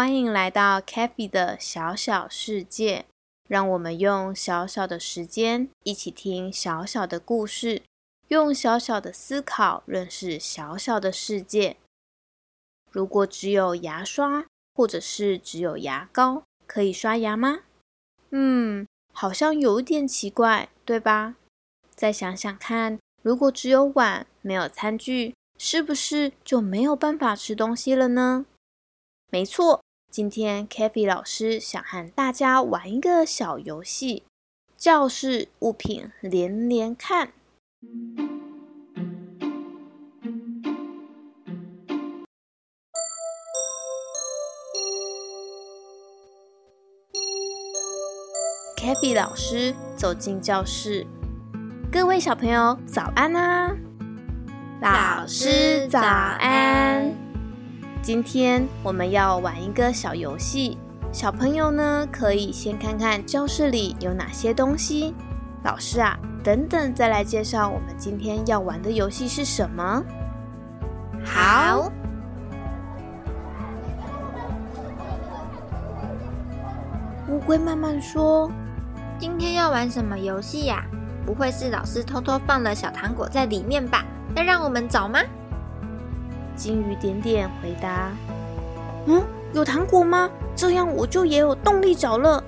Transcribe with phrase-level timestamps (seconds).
[0.00, 3.04] 欢迎来到 k a f e 的小小世界，
[3.46, 7.82] 让我们用小小的时间一起听小小的故事，
[8.28, 11.76] 用小小的思考认识小小的世界。
[12.90, 17.58] 如果只有牙刷，或者是只有牙膏，可以刷牙吗？
[18.30, 21.34] 嗯，好像有点奇怪，对吧？
[21.94, 28.46] 再想想看，如果只有碗，没有餐具，是不是就没有办法吃东西了呢？
[29.28, 29.82] 没错。
[30.10, 34.24] 今天 k a f y 老师想和大家玩一个小游戏，
[34.76, 37.32] 教室物品连连看。
[48.76, 51.06] k a f y 老师走进教室，
[51.92, 53.76] 各位小朋友早安啊！
[54.82, 57.19] 老师早安。
[58.02, 60.78] 今天我们要玩一个小游戏，
[61.12, 65.14] 小朋友呢可以先看看教室里有哪些东西。
[65.62, 70.02] 老师啊，等等再来介绍我们今天要玩的游戏是什么。
[71.22, 71.92] 好，
[77.28, 78.50] 乌龟慢慢说
[79.20, 80.82] ：“今天要玩什么游戏呀？
[81.26, 84.02] 不会是老师偷偷放了小糖果在里面吧？
[84.34, 85.20] 要让我们找吗？”
[86.60, 88.10] 金鱼点点回答
[89.08, 90.28] ：“嗯，有糖果吗？
[90.54, 92.44] 这样我就也有动力找了。”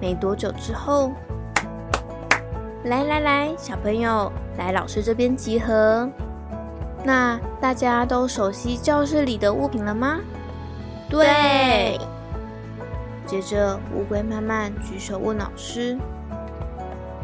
[0.00, 1.10] 没多久之后，
[2.84, 6.08] 来来来，小朋友来老师这边集合。
[7.02, 10.20] 那大家都熟悉教室里的物品了吗？
[11.10, 11.98] 对。
[13.26, 15.98] 接着，乌龟慢慢举手问老师：“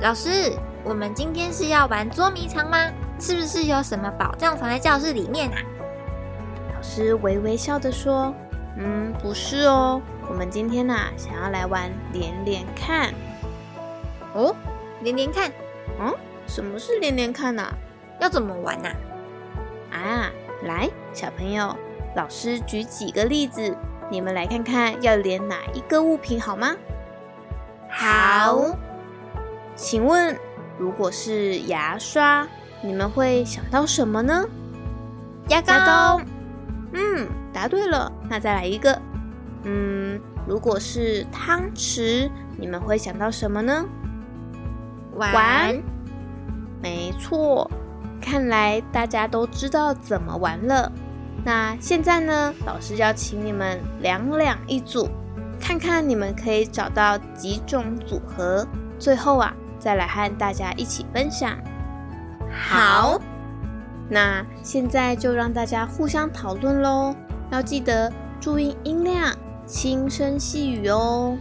[0.00, 0.50] 老师。”
[0.88, 2.78] 我们今天是要玩捉迷藏吗？
[3.20, 5.60] 是不是有什么宝藏藏在教室里面啊？
[6.74, 8.34] 老师微微笑着说
[8.78, 10.00] ：“嗯，不是哦，
[10.30, 13.12] 我们今天呐想要来玩连连看。”
[14.32, 14.56] 哦，
[15.02, 15.52] 连连看？
[16.00, 16.14] 嗯，
[16.46, 17.62] 什么是连连看呢？
[18.18, 18.88] 要怎么玩呢？
[19.92, 20.32] 啊，
[20.62, 21.76] 来，小朋友，
[22.16, 23.76] 老师举几个例子，
[24.10, 26.74] 你们来看看要连哪一个物品好吗？
[27.90, 28.74] 好，
[29.76, 30.34] 请问。
[30.78, 32.46] 如果是牙刷，
[32.80, 34.46] 你们会想到什么呢？
[35.48, 36.20] 牙膏。
[36.92, 38.10] 嗯，答对了。
[38.30, 38.96] 那再来一个。
[39.64, 43.84] 嗯，如果是汤匙，你们会想到什么呢？
[45.16, 45.82] 玩。
[46.80, 47.68] 没错。
[48.20, 50.90] 看来大家都知道怎么玩了。
[51.44, 52.54] 那现在呢？
[52.64, 55.08] 老师要请你们两两一组，
[55.60, 58.64] 看看你们可以找到几种组合。
[58.98, 59.52] 最后啊。
[59.78, 61.56] 再来和大家一起分享。
[62.50, 63.20] 好，
[64.08, 67.14] 那现在就让大家互相讨论喽。
[67.50, 69.34] 要记得注意音量，
[69.66, 71.36] 轻声细语哦。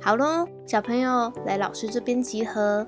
[0.00, 2.86] 好喽，小朋友来老师这边集合。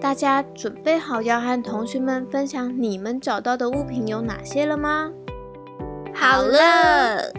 [0.00, 5.10] 大家准备好要和同学们分享你们找到的物品有哪些了吗？
[6.14, 7.30] 好了，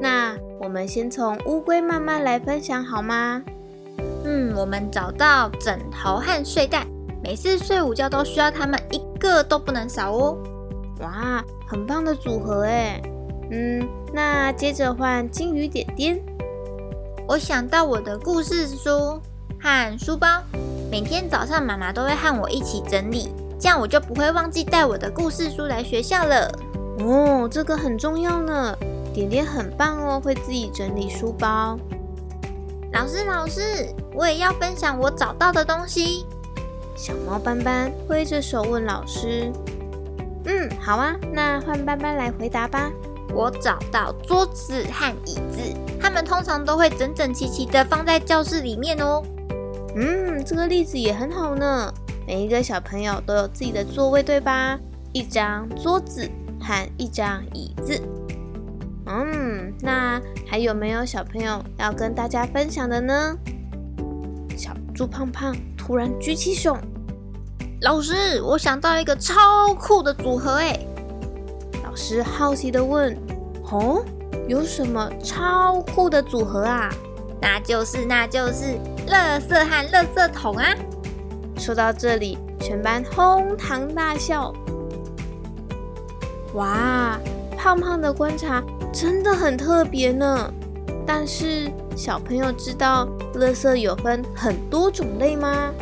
[0.00, 3.42] 那我们先从乌龟慢慢来分享好吗？
[4.24, 6.86] 嗯，我们找到枕头和睡袋，
[7.22, 10.38] 每次睡午觉都需要它们，一个都不能少哦。
[11.00, 13.02] 哇，很棒的组合哎。
[13.50, 16.20] 嗯，那接着换金鱼点点。
[17.26, 19.20] 我想到我的故事书
[19.60, 20.42] 和书包，
[20.90, 26.50] 每天早上妈妈都会和我一起整理，这样我就不会忘记带我的故事书来学校了。
[26.98, 28.76] 哦，这个很重要呢。
[29.12, 31.78] 点点很棒哦，会自己整理书包。
[32.92, 36.26] 老师，老师，我也要分享我找到的东西。
[36.94, 39.52] 小猫斑斑挥着手问老师
[40.44, 42.90] ：“嗯，好啊，那换斑斑来回答吧。
[43.34, 45.58] 我找到桌子和椅子，
[46.00, 49.22] 它们通常都会整整齐齐的放在教室里面哦。
[49.96, 51.92] 嗯，这个例子也很好呢。
[52.26, 54.78] 每一个小朋友都有自己的座位，对吧？
[55.12, 56.28] 一张桌子
[56.62, 58.00] 和一张椅子。
[59.06, 63.36] 嗯，那还有没有小朋友要跟大家分享的呢？
[64.56, 66.76] 小猪胖胖突然举起手，
[67.80, 70.78] 老师，我想到一个超酷的组合哎！
[71.82, 73.16] 老师好奇的问
[73.70, 74.04] ：“哦，
[74.46, 76.88] 有什么超酷的组合啊？”
[77.42, 80.66] 那就是那就是乐色和乐色桶啊！
[81.58, 84.54] 说到这里，全班哄堂大笑。
[86.54, 87.18] 哇，
[87.56, 88.62] 胖胖的观察
[88.92, 90.52] 真的很特别呢。
[91.06, 95.72] 但是小朋友知道垃圾有分很多种类吗？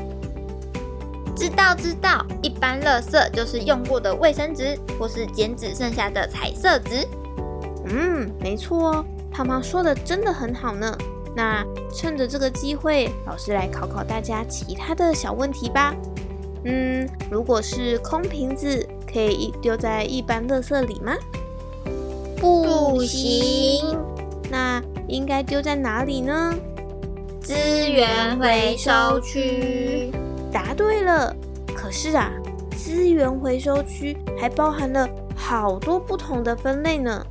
[1.37, 7.07] 知道知道，一般垃圾就是用过的卫生纸或是剪纸剩下的彩色纸。
[7.87, 10.97] 嗯，没错哦，胖胖说的真的很好呢。
[11.35, 11.65] 那
[11.95, 15.95] 趁着这个机会，老师来考考大家其他的小问题吧。
[16.65, 21.17] 嗯，如果是空瓶子，可以丢在一般垃圾里吗？
[22.37, 23.99] 不行。
[24.51, 26.55] 那应该丢在哪里呢？
[27.41, 30.11] 资源回收区。
[30.53, 31.35] 答对了。
[31.75, 32.31] 可是啊，
[32.77, 37.25] 资源回收区还包含了好多不同的分类呢。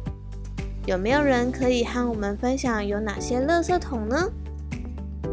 [0.86, 4.30] 有没有人可以和我们分享有哪些垃圾桶呢？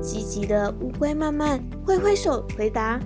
[0.02, 3.00] 积极的乌龟慢慢挥挥手回答：“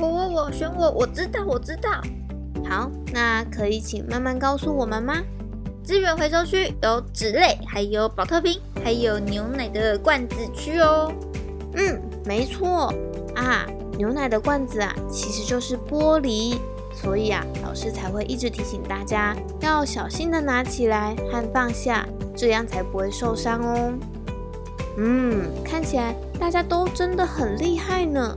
[0.00, 2.00] 我我我选我，我知道我知道。”
[2.70, 5.16] 好，那可以请慢慢告诉我们吗？
[5.82, 11.12] 资源回收区有纸类，还有保特瓶，还有牛奶的罐子区哦。
[11.74, 12.94] 嗯，没错
[13.34, 13.66] 啊，
[13.98, 16.58] 牛奶的罐子啊，其实就是玻璃。
[16.94, 22.06] 所以啊，老师才会一直提醒大家要小心的拿起来和放下，
[22.36, 23.92] 这样才不会受伤哦。
[24.96, 28.36] 嗯，看起来大家都真的很厉害呢，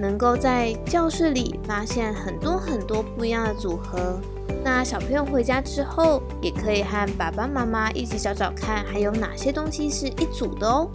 [0.00, 4.18] 能够在教室里发现很多很多不一样的组合。
[4.64, 10.90] 那小朋友回家之后，也可以和爸爸妈妈一起找找看，还有哪些东西是一组的哦。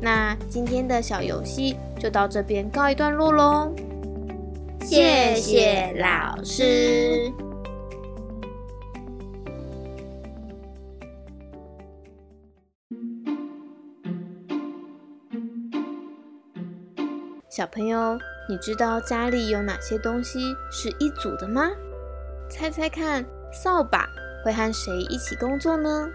[0.00, 3.72] 那今天的小游戏就到这边告一段落喽。
[4.80, 7.32] 谢谢老师。
[17.48, 18.18] 小朋友，
[18.48, 21.70] 你知道家里有哪些东西是一组的吗？
[22.48, 24.08] 猜猜看，扫把
[24.44, 26.08] 会和谁一起工作呢？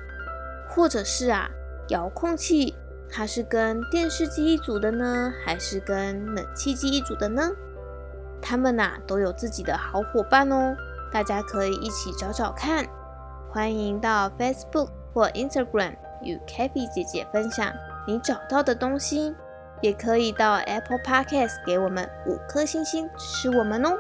[0.69, 1.49] 或者是啊，
[1.87, 2.75] 遥控器
[3.09, 7.49] 它是跟电视机一组的呢，还是跟冷气机一组的呢？
[8.41, 10.75] 他们呐都有自己的好伙伴哦，
[11.11, 12.85] 大家可以一起找找看。
[13.49, 17.73] 欢迎到 Facebook 或 Instagram 与 k a t h y 姐姐分享
[18.05, 19.33] 你找到的东西，
[19.81, 23.97] 也可以到 Apple Podcast 给我们五颗星星支持我们哦。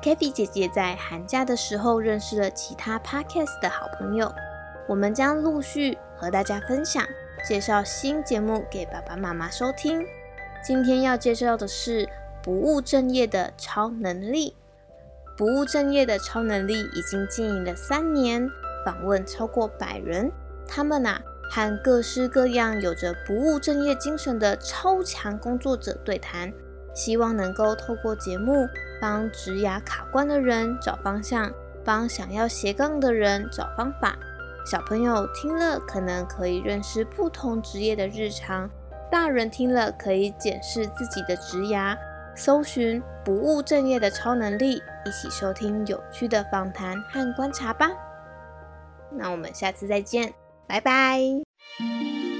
[0.00, 4.32] k a t h y 姐姐在寒假的时候认识了其他 Podcast 的好朋友，
[4.86, 7.04] 我们将陆续和大家分享，
[7.44, 10.04] 介绍新节目给爸爸妈妈收听。
[10.62, 12.08] 今天要介绍的是。
[12.40, 14.56] 不务正业的超能力，
[15.36, 18.48] 不务正业的超能力已经经营了三年，
[18.86, 20.32] 访问超过百人。
[20.66, 26.52] 他们啊，和各式各样有着不务正业精神的超强工作者对谈，
[26.94, 28.66] 希望能够透过节目
[29.00, 31.50] 帮职涯卡关的人找方向，
[31.84, 34.16] 帮想要斜杠的人找方法。
[34.66, 38.68] 小朋友听了可能可以认识不同职业的日常，
[39.10, 41.96] 大人听了可以检视自己的职涯。
[42.36, 47.90] 搜寻不务正业的超能力，一起收听有趣的访谈和观察吧。
[49.10, 50.32] 那我们下次再见，
[50.68, 52.37] 拜拜。